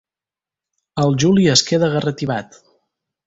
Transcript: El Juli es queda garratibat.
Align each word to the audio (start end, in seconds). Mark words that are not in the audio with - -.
El 1.03 1.13
Juli 1.25 1.45
es 1.55 1.63
queda 1.71 1.91
garratibat. 1.97 2.57